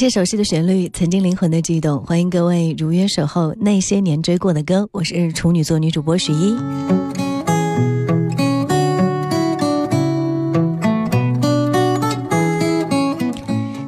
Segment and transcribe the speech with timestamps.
[0.00, 2.02] 些熟悉的旋律，曾经灵魂的悸动。
[2.06, 6.56] 欢迎各位如约守候那些年追过的歌，我是处女座女主播十一。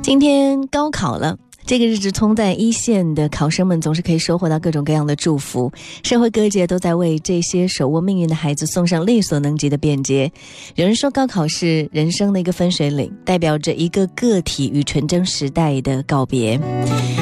[0.03, 1.39] 今天高考了。
[1.65, 5.73] 这个日子，冲在一线的考生们总是可以收获到各种各样的祝福。
[6.03, 10.31] 社会各界都在为这些手握命运的孩子送上力所能及的便捷。
[10.75, 16.61] 有人说，高考是人生的一个分水岭，代表着一个个体与纯真时代的告别。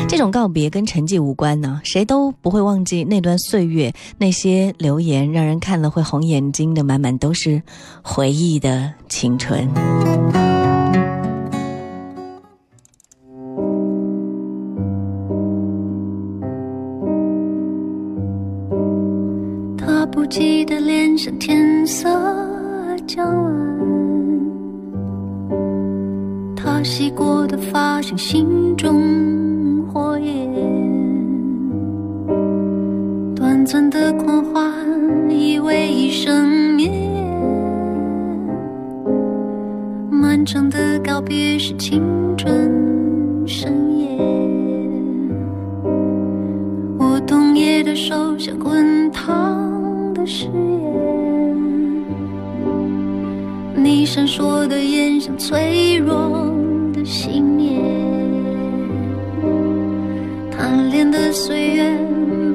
[0.08, 7.62] 这种告别跟成绩无关呢，谁都不会忘记那段岁月，那些留言让人看了会红眼睛的，满满都是
[8.02, 10.49] 回忆的青春。
[20.30, 22.08] 他不羁的脸上天色
[23.04, 23.52] 将晚，
[26.54, 30.48] 他洗过的发像心中火焰，
[33.34, 34.72] 短暂的狂欢
[35.28, 36.88] 以为一生灭，
[40.12, 42.00] 漫长的告别是青
[42.36, 42.70] 春
[43.48, 44.16] 盛宴。
[47.00, 49.68] 我冬夜的手像滚烫
[50.32, 50.52] 誓言，
[53.74, 56.54] 你闪烁的眼像脆弱
[56.92, 57.82] 的信念，
[60.48, 61.98] 贪恋的岁月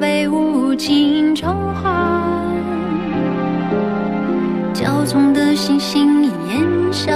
[0.00, 1.92] 被无尽召唤，
[4.72, 6.32] 骄纵的星星烟
[6.90, 7.12] 消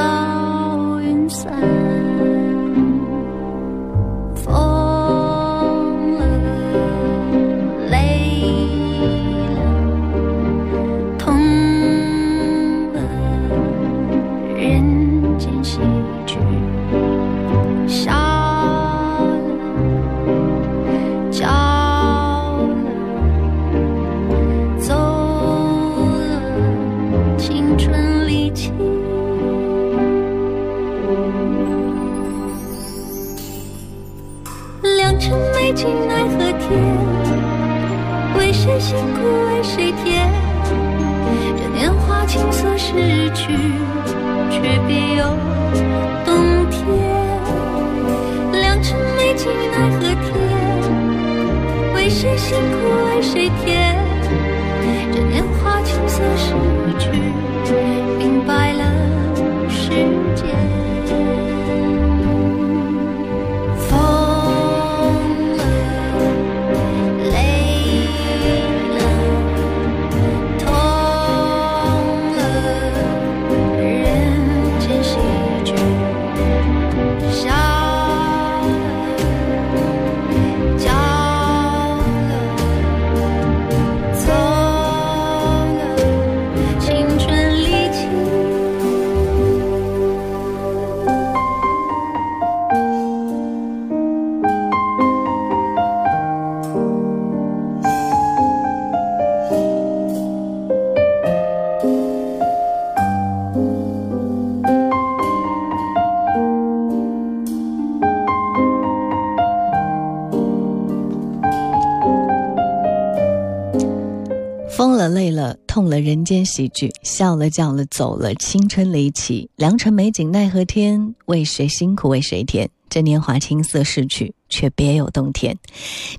[114.80, 119.50] 疯了，累了，痛了，人间喜剧；笑了，叫了，走了，青春离奇。
[119.56, 122.66] 良辰美景奈何天，为谁辛苦为谁甜？
[122.88, 125.58] 这年华青涩逝去，却别有洞天。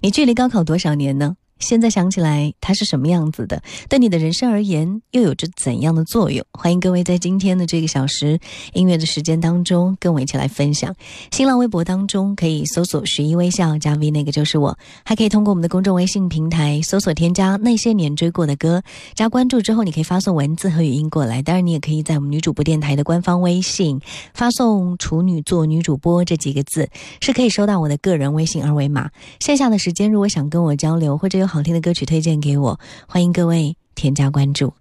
[0.03, 1.37] 你距离高考多少年呢？
[1.61, 3.61] 现在想起来，它是什么样子的？
[3.87, 6.45] 对你的人生而言，又有着怎样的作用？
[6.51, 8.39] 欢迎各位在今天的这个小时
[8.73, 10.93] 音乐的时间当中，跟我一起来分享。
[11.31, 14.77] 新浪微博当中可以搜索“十一微笑”加 V，那个就是我。
[15.05, 18.81] 还可以通过我们的公众微信平台搜索添加“那些年追过的歌”，
[19.15, 21.41] 加关注之后，你可以发送文字和语音过来。
[21.41, 24.01] 当然，你也可以在我们女主播电台的官方微信
[24.33, 26.89] 发送“处女座女主播”这几个字，
[27.21, 29.09] 是可以收到我的个人微信二维码。
[29.39, 34.73] 线下的时间，如果想跟我交流，或者有好听的歌曲推荐给我，欢迎各位添加关注。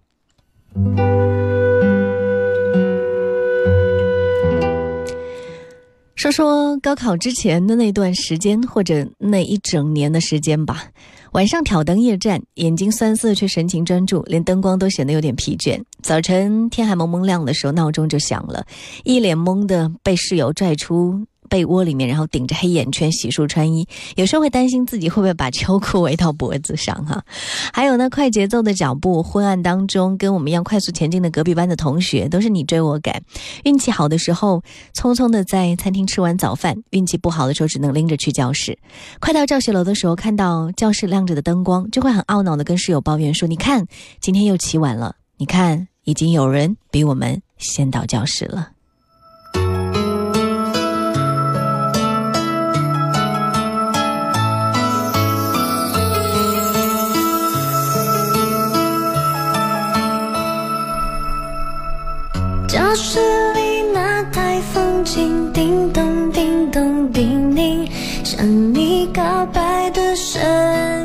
[6.15, 10.85] 说说高考之前的那段时间，或者那一整年的时间吧。
[11.33, 15.81] 晚上挑灯夜战，眼睛酸涩却神情专注，连灯光都显得有点疲倦。
[16.01, 18.65] 早晨天还蒙蒙亮的时候，闹钟就响了，
[19.03, 21.25] 一脸懵的被室友拽出。
[21.51, 27.21] 被窝里面，然后顶着黑眼圈洗漱穿衣，有时候会担心自己会不会把秋裤围到脖子上哈。
[27.73, 33.21] 还有呢，快节奏的脚步，昏暗当中跟我们一样快速前进的隔壁班的同学，都是你追我赶。
[33.65, 34.63] 运气好的时候，
[34.95, 38.79] 匆匆的在餐厅吃完早饭；运气不好的时候，只能拎着去教室。
[39.19, 43.85] 快到教学楼的时候，看到教室亮着的灯光，就会很懊恼的跟室友抱怨说：“你看，
[44.21, 45.17] 今天又起晚了。
[45.35, 48.69] 你看，已经有人比我们先到教室了。”
[68.41, 70.41] 向你告白的声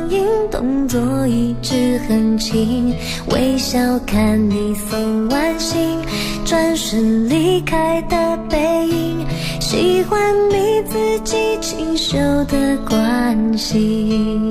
[0.09, 2.91] 音，动作一直很轻，
[3.27, 5.99] 微笑看你送完信，
[6.43, 9.23] 转身离开的背影，
[9.59, 10.19] 喜欢
[10.49, 14.49] 你自己清秀的关心。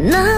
[0.00, 0.37] 那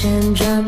[0.00, 0.67] 旋转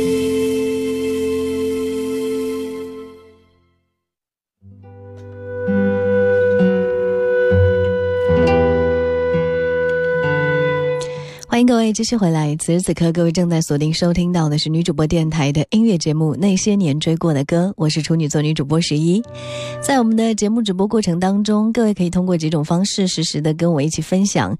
[11.71, 12.53] 各位继续回来。
[12.57, 19.23] 此时此刻，各位正在锁定收听到的是女主播电台的音乐节目《那些年追过的歌》，我是处女座女主播十一。
[19.81, 24.53] 在我们的节目直播过程当中，各位可以通过几种方式实时的跟我一起分享，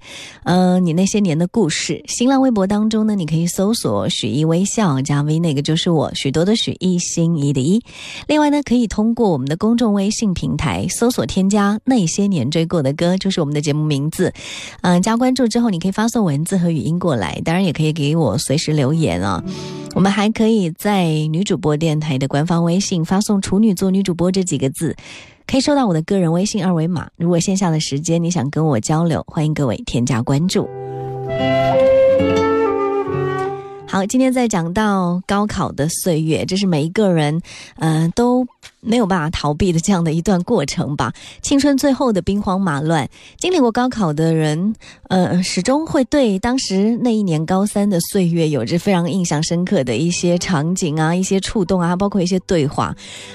[0.44, 2.02] 呃，你那些年的故事。
[2.08, 7.78] 新浪微博当中呢，你可以搜索“许一微笑”加 V，那个就是我，许多的许一心一的一。
[8.26, 14.32] 另外呢，可以通过我们的公众微信平台搜索添加“那些年追过的歌”，就是我们的节目名字。
[14.80, 19.42] 嗯、加关注之后，你可以发送文字和语音过来，当然也可以给我随时留言啊。
[19.92, 24.94] 我们还可以在女主播电台的官方微信发送“处女座女主播”这几个字，
[25.44, 27.10] 可以收到我的个人微信二维码。
[27.16, 30.68] 如果线下的时间你想跟我交流，欢迎各位添加关注。
[33.88, 37.42] 好，今天在讲到高考的岁月，这是每一个人，
[37.80, 38.46] 嗯、都
[38.84, 41.12] 没有办法逃避的这样的一段过程吧。
[41.40, 43.08] 青春最后的兵荒马乱，
[43.38, 44.74] 经历过高考的人，
[45.08, 52.94] 呃，始终会对当时那一年高三的岁月有着非常印象深刻的一些场景啊、一些触动啊，包括一些对话。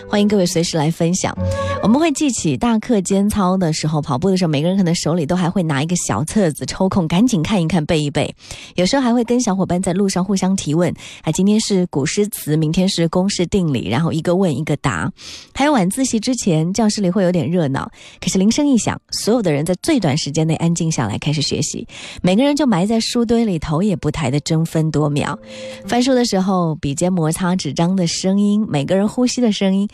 [0.10, 1.34] 欢迎各位随时来分享。
[1.82, 8.36] 我们会记起大课间操的时候，跑步的时候，每个人可能手里都还会拿一个小册子，抽空赶紧看一看、背一背。
[8.76, 15.10] 有时候还会跟小伙伴在路上互相提问，啊，今天是古诗词，明天是公式定理，然后一个问一个答。
[15.54, 17.90] 还有晚自习之前，教室里会有点热闹，
[18.22, 21.88] 可是铃声一响，所有的人在最短时间内安静下来，开始学习。
[22.22, 25.38] 每个人就埋在书堆里，头也不抬的争分夺秒。
[25.86, 29.88] 翻书的时候，笔尖摩擦纸张的声音，每个人呼吸的声音，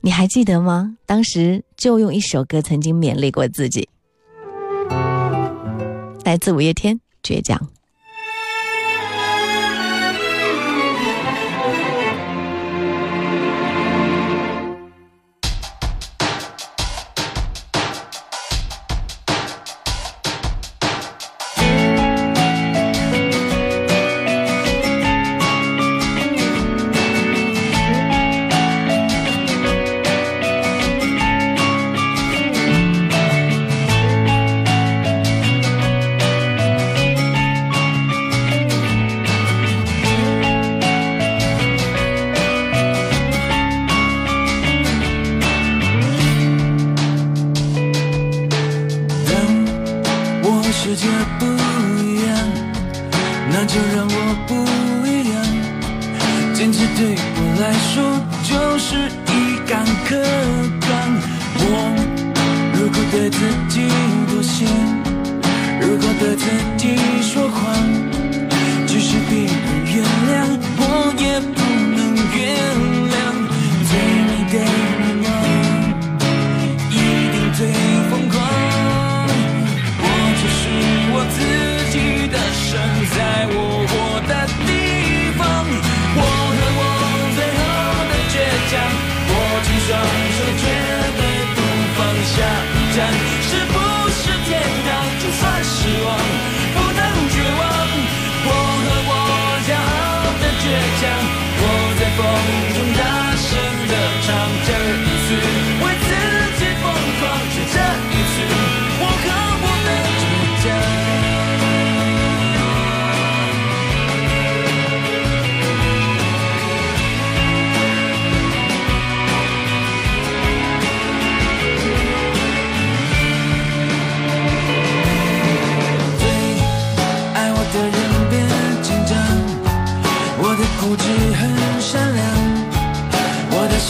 [0.00, 0.96] 你还记得吗？
[1.04, 3.88] 当时就用一首歌曾经勉励过自己，
[6.24, 7.58] 来自五月天，《倔强》。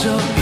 [0.02, 0.41] 手。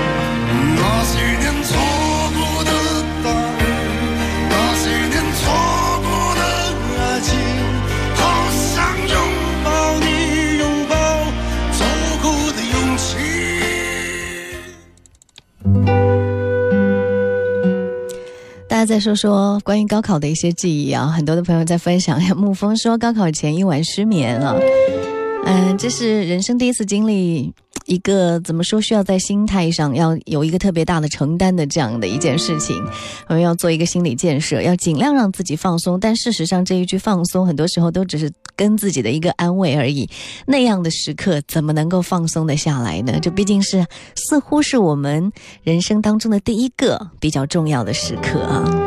[18.81, 22.19] 那再说说关于高考的一些记忆啊，很多的朋友在分享。
[22.31, 24.59] 沐风说高考前一晚失眠了，
[25.45, 27.53] 嗯，这是人生第一次经历
[27.85, 32.75] 一个怎么说需要在心态上要有一个特别大的承担的这样的一件事情。
[33.27, 35.99] 我们要做一个心理建设，要尽量让自己放松。
[35.99, 40.09] 但事实上，这一句放松，很多时候都只是跟自己的一个安慰而已。
[40.45, 43.19] 那样的时刻，怎么能够放松的下来呢？
[43.21, 43.85] 这毕竟是
[44.15, 45.31] 似乎是我们
[45.63, 48.80] 人生当中的第一个比较重要的时刻啊。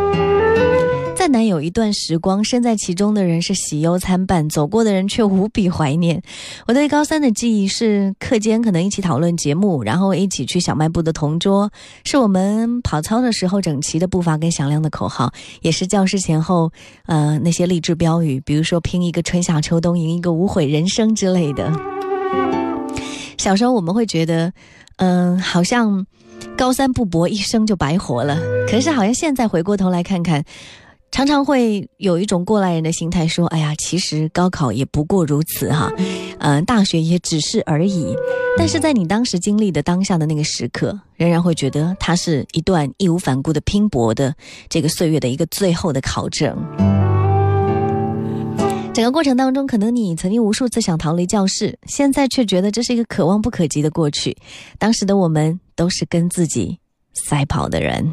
[1.24, 6.22] 再难有一段时光，身在其中的人是喜忧参半，走过的人却无比怀念。
[6.66, 11.72] 我对高三的记忆是课间可能一起讨论节目，然后一起去小卖部的同桌，
[12.04, 15.32] 是我们跑操的时候整齐的步伐跟响亮的口号，
[15.62, 16.70] 也是教室前后
[17.06, 21.72] 呃那些励志标语，比如说拼一个春夏秋冬，赢一个无悔人生之类的。
[23.38, 24.52] 小时候我们会觉得，
[24.96, 26.04] 嗯、好像
[26.54, 28.38] 高三不搏一生就白活了。
[28.68, 30.44] 可是好像现在回过头来看看，
[31.14, 35.88] 常常会有一种过来人的心态，说：“哎呀，其实高考也不过如此哈，
[36.40, 38.16] 嗯、大学也只是而已。”
[38.59, 44.35] 但是在你当时经历的当下的那个时刻，仍然会觉得它是一段义无反顾的拼搏的
[44.68, 46.53] 这个岁月的一个最后的考证。
[48.92, 54.37] 整个过程当中，可能你曾经无数次想逃离教室，现在却觉得这是一个可望不可及的过去。
[54.81, 56.81] 当时的我们都是跟自己
[57.12, 58.12] 赛跑的人。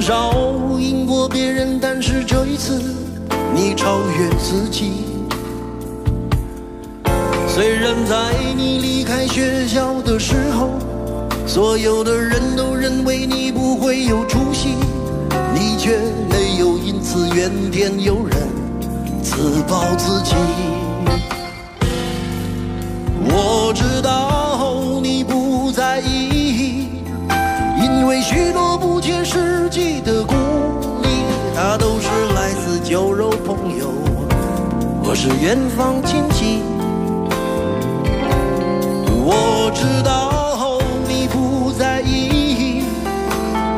[0.00, 0.32] 少
[0.78, 2.80] 赢过别人，但是这一次
[3.54, 5.04] 你超越自己。
[7.48, 10.70] 虽然在你离开学校的时候，
[11.46, 14.74] 所有的人都认为你不会有出息，
[15.52, 15.98] 你却
[16.30, 18.48] 没有因此怨天尤人，
[19.22, 20.34] 自暴自弃。
[23.30, 23.84] 我知
[35.20, 36.62] 是远方亲戚。
[39.26, 40.78] 我知道
[41.08, 42.84] 你不在意，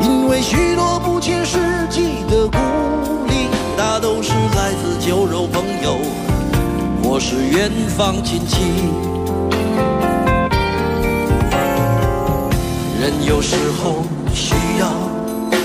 [0.02, 1.56] 因为许多不切实
[1.88, 2.58] 际的鼓
[3.26, 5.96] 励，大都是来自酒肉朋友，
[7.02, 8.60] 或是远方亲戚。
[13.00, 14.92] 人有时候需要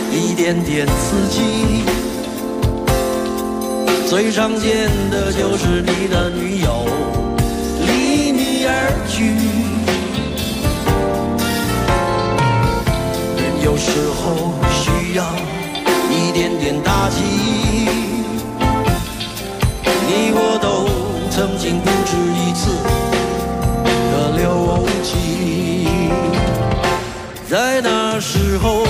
[0.10, 1.84] 一点点刺激，
[4.08, 6.86] 最常见的就是你的女友
[7.86, 9.34] 离你而去。
[13.36, 15.26] 人有时候需要
[16.10, 17.24] 一点点打击，
[20.08, 20.88] 你我都
[21.32, 22.72] 曾经不止一次
[24.12, 25.10] 的流涕。
[27.50, 28.86] 在那时候，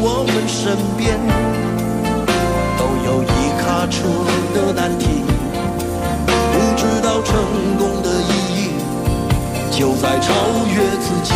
[0.00, 1.18] 我们身边
[3.88, 5.06] 出的难题，
[6.26, 7.34] 不知道成
[7.78, 8.70] 功的意义
[9.70, 10.32] 就在超
[10.66, 11.32] 越自己。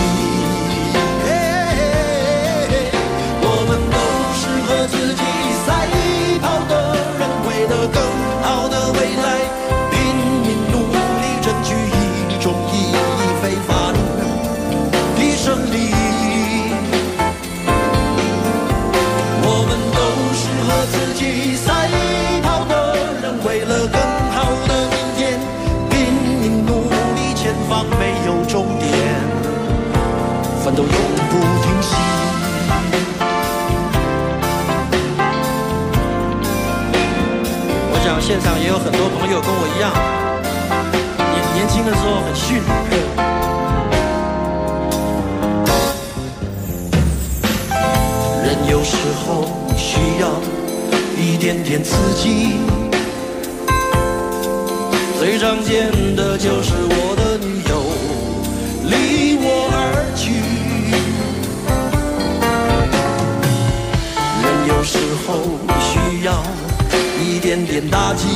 [38.82, 39.92] 很多朋友跟我一样，
[41.32, 42.62] 年年轻的时候很逊。
[48.42, 49.44] 人有时候
[49.76, 50.24] 需要
[51.16, 52.56] 一点点刺激，
[55.18, 57.82] 最常见的就是我的女友
[58.88, 59.76] 离我而
[60.16, 60.32] 去。
[64.42, 65.28] 人有时候
[65.78, 66.42] 需要
[67.22, 68.26] 一点点打击，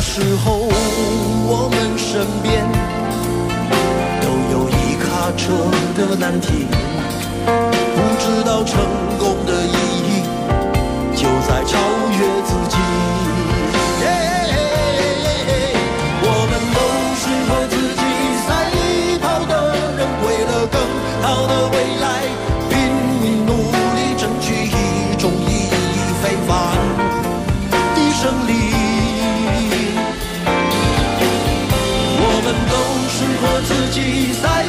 [0.00, 0.68] 时候，
[1.46, 2.66] 我们身边
[4.22, 5.52] 都有一卡车
[5.94, 6.66] 的难题，
[7.44, 8.80] 不知道成
[9.18, 9.76] 功的意
[10.08, 10.24] 义
[11.14, 11.78] 就在超
[12.16, 12.76] 越自己。
[16.22, 16.80] 我们都
[17.20, 18.02] 是和自己
[18.46, 18.48] 赛
[19.20, 19.52] 跑的
[19.96, 20.74] 人，为了更
[21.22, 22.04] 好的未来，
[22.70, 22.72] 拼
[23.20, 23.52] 命努
[23.94, 25.68] 力争取一种意义
[26.22, 26.48] 非凡
[33.90, 34.59] 聚散